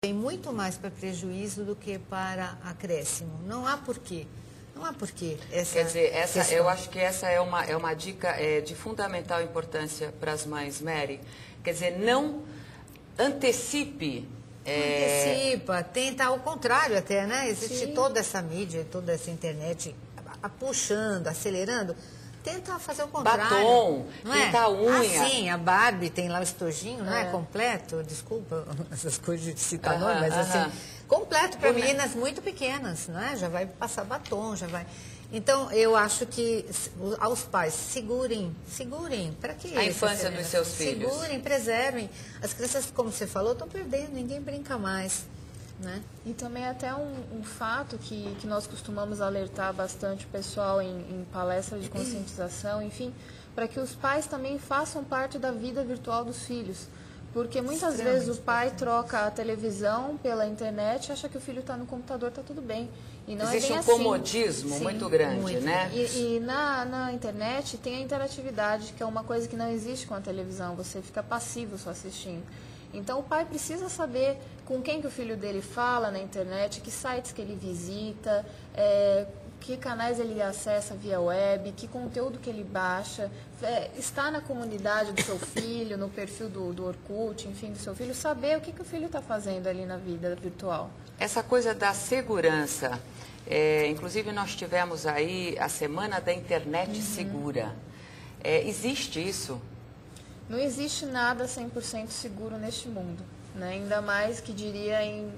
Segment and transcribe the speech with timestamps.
[0.00, 3.32] tem muito mais para prejuízo do que para acréscimo.
[3.44, 4.26] Não há porquê.
[4.72, 5.36] Não há porquê.
[5.50, 6.56] Essa Quer dizer, essa, questão.
[6.56, 10.46] eu acho que essa é uma, é uma dica é, de fundamental importância para as
[10.46, 11.20] mães, Mary.
[11.64, 12.44] Quer dizer, não
[13.18, 14.28] antecipe.
[14.64, 17.48] é, Antecipa, tenta ao contrário até, né?
[17.50, 17.92] Existe Sim.
[17.94, 21.96] toda essa mídia, toda essa internet a- a- puxando, acelerando.
[22.52, 23.42] Tenta fazer o contrário.
[23.44, 24.46] Batom, não é?
[24.46, 25.22] pintar a unha.
[25.22, 27.22] Ah, sim, a Barbie tem lá o estojinho, não é?
[27.22, 27.24] É.
[27.26, 30.64] Completo, desculpa essas coisas de citar Aham, nome, mas aham.
[30.66, 30.72] assim,
[31.06, 33.36] completo para meninas muito pequenas, não é?
[33.36, 34.86] Já vai passar batom, já vai...
[35.30, 36.64] Então, eu acho que
[37.20, 39.36] aos pais, segurem, segurem.
[39.38, 41.12] Para que A infância dos seus filhos.
[41.12, 42.08] Segurem, preservem.
[42.42, 45.24] As crianças, como você falou, estão perdendo, ninguém brinca mais.
[45.80, 46.02] Né?
[46.26, 50.88] E também até um, um fato que, que nós costumamos alertar bastante o pessoal em,
[50.88, 53.14] em palestras de conscientização, enfim,
[53.54, 56.88] para que os pais também façam parte da vida virtual dos filhos.
[57.32, 61.60] Porque muitas vezes o pai troca a televisão pela internet e acha que o filho
[61.60, 62.90] está no computador, está tudo bem.
[63.28, 63.90] E não Existe é bem um assim.
[63.90, 65.60] comodismo Sim, muito grande, muito.
[65.60, 65.90] né?
[65.92, 70.06] E, e na, na internet tem a interatividade, que é uma coisa que não existe
[70.06, 70.74] com a televisão.
[70.74, 72.42] Você fica passivo só assistindo.
[72.92, 76.90] Então o pai precisa saber com quem que o filho dele fala na internet, que
[76.90, 78.44] sites que ele visita,
[78.74, 79.26] é,
[79.60, 83.30] que canais ele acessa via web, que conteúdo que ele baixa,
[83.62, 87.94] é, estar na comunidade do seu filho, no perfil do, do Orkut, enfim, do seu
[87.94, 90.90] filho, saber o que, que o filho está fazendo ali na vida virtual.
[91.18, 93.00] Essa coisa da segurança,
[93.46, 97.02] é, inclusive nós tivemos aí a semana da internet Uhum.
[97.02, 97.74] segura.
[98.42, 99.60] É, existe isso?
[100.48, 103.22] Não existe nada 100% seguro neste mundo,
[103.54, 103.70] né?
[103.70, 105.30] ainda mais que diria em,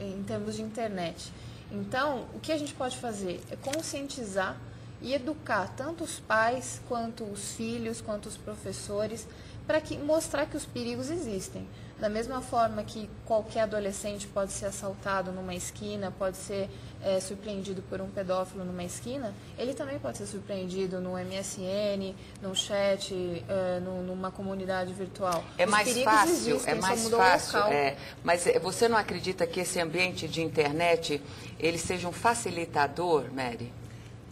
[0.00, 1.30] em termos de internet.
[1.70, 4.56] Então, o que a gente pode fazer é conscientizar
[5.04, 9.28] e educar tanto os pais, quanto os filhos, quanto os professores,
[9.66, 11.66] para que mostrar que os perigos existem.
[12.00, 16.68] Da mesma forma que qualquer adolescente pode ser assaltado numa esquina, pode ser
[17.02, 22.54] eh, surpreendido por um pedófilo numa esquina, ele também pode ser surpreendido no MSN, no
[22.54, 25.44] chat, eh, no- numa comunidade virtual.
[25.58, 27.58] É Os mais fácil, existem, é mais fácil.
[27.64, 27.96] é.
[28.24, 31.22] Mas é, você não acredita que esse ambiente de internet
[31.60, 33.70] ele seja um facilitador, Mary?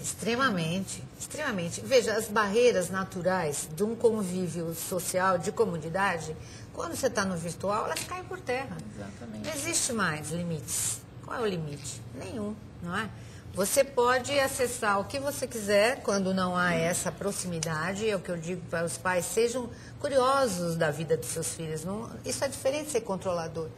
[0.03, 1.81] Extremamente, extremamente.
[1.81, 6.37] Veja, as barreiras naturais de um convívio social, de comunidade,
[6.73, 8.77] quando você está no virtual, elas caem por terra.
[8.97, 9.47] Exatamente.
[9.47, 11.01] Não existe mais limites.
[11.25, 12.03] Qual é o limite?
[12.17, 13.09] Nenhum, não é?
[13.55, 18.09] Você pode acessar o que você quiser quando não há essa proximidade.
[18.09, 19.71] É o que eu digo para os pais: sejam
[20.01, 21.84] curiosos da vida dos seus filhos.
[21.84, 23.69] Não, isso é diferente de ser controlador.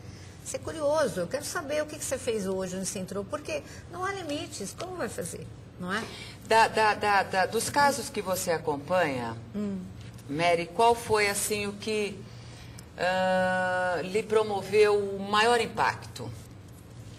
[0.45, 1.21] Ser curioso.
[1.21, 3.25] Eu quero saber o que, que você fez hoje, onde você entrou.
[3.25, 4.75] Porque não há limites.
[4.79, 5.45] Como vai fazer?
[5.79, 6.03] Não é?
[6.47, 9.81] Da- da- da- da- dos casos que você acompanha, Hum.
[10.29, 12.19] Mary, qual foi assim o que
[12.97, 16.31] ah, lhe promoveu o maior impacto?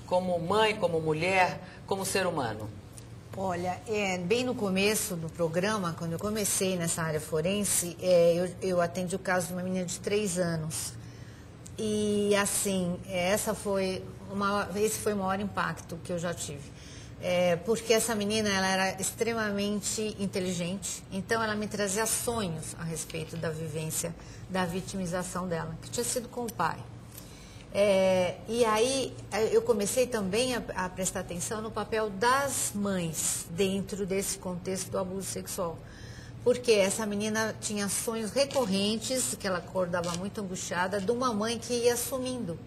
[0.08, 2.70] Como mãe, como mulher, como ser humano?
[3.38, 8.56] Olha, é, bem no começo do programa, quando eu comecei nessa área forense, é, eu,
[8.70, 10.94] eu atendi o caso de uma menina de três anos.
[11.78, 14.02] E assim, é, essa foi
[14.34, 16.72] maior- esse foi o maior impacto que eu já tive.
[17.22, 23.38] É, porque essa menina ela era extremamente inteligente, então ela me trazia sonhos a respeito
[23.38, 24.14] da vivência
[24.50, 26.78] da vitimização dela, que tinha sido com o pai.
[27.74, 29.14] É, e aí
[29.52, 34.98] eu comecei também a, a prestar atenção no papel das mães dentro desse contexto do
[34.98, 35.78] abuso sexual.
[36.42, 41.74] Porque essa menina tinha sonhos recorrentes, que ela acordava muito angustiada, de uma mãe que
[41.74, 42.58] ia sumindo.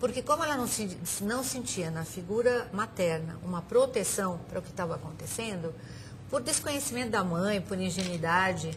[0.00, 4.70] Porque como ela não, se- não sentia na figura materna uma proteção para o que
[4.70, 5.72] estava acontecendo,
[6.30, 8.70] por desconhecimento da mãe, por ingenuidade,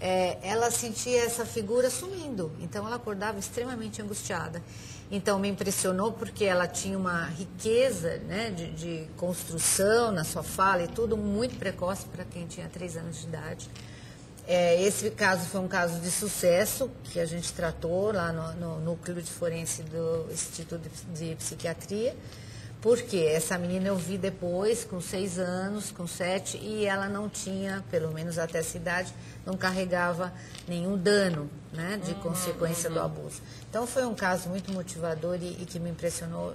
[0.00, 2.52] eh, ela sentia essa figura sumindo.
[2.60, 4.62] Então ela acordava extremamente angustiada.
[5.10, 10.84] Então me impressionou porque ela tinha uma riqueza né, de, de construção na sua fala
[10.84, 13.70] e tudo muito precoce para quem tinha três anos de idade.
[14.50, 18.80] É, esse caso foi um caso de sucesso que a gente tratou lá no, no
[18.80, 22.16] núcleo de forense do Instituto de, de Psiquiatria,
[22.80, 27.84] porque essa menina eu vi depois, com seis anos, com sete, e ela não tinha,
[27.90, 29.12] pelo menos até essa idade,
[29.44, 30.32] não carregava
[30.66, 33.42] nenhum dano né, de consequência do abuso.
[33.68, 36.54] Então foi um caso muito motivador e, e que me impressionou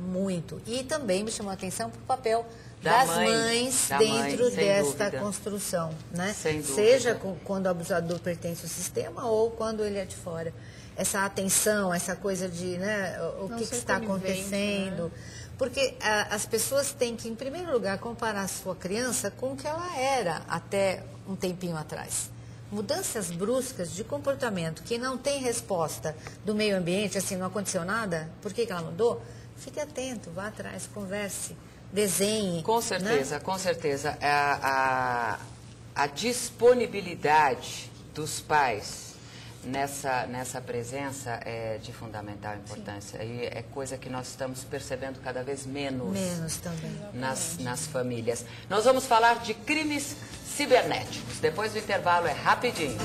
[0.00, 0.60] muito.
[0.66, 2.46] E também me chamou a atenção para o papel
[2.82, 5.18] Da das mãe, mães da mãe, dentro sem desta dúvida.
[5.22, 6.32] construção, né?
[6.74, 10.52] Seja com- quando o abusador pertence ao sistema ou quando ele é de fora.
[10.96, 15.12] Essa atenção, essa coisa de, né, o, Não que, que está conivente, acontecendo.
[15.60, 19.56] Porque ah, as pessoas têm que, em primeiro lugar, comparar a sua criança com o
[19.56, 22.30] que ela era até um tempinho atrás.
[22.72, 26.16] mudanças bruscas de comportamento que não tem resposta
[26.46, 29.20] do meio ambiente, assim, não aconteceu nada, por que, que ela mudou?
[29.58, 31.54] Fique atento, vá atrás, converse,
[31.92, 32.62] desenhe.
[32.62, 33.40] Com certeza, né?
[33.44, 34.16] com certeza.
[34.22, 35.38] A, a,
[35.94, 39.09] a disponibilidade dos pais
[39.64, 43.18] nessa, nessa presença é de fundamental importância.
[43.18, 43.26] Sim.
[43.26, 46.90] E é coisa que nós estamos percebendo cada vez menos, menos também.
[47.12, 48.44] Nas, nas famílias.
[48.68, 50.16] Nós vamos falar de crimes
[50.46, 51.38] cibernéticos.
[51.40, 52.98] Depois do intervalo é rapidinho.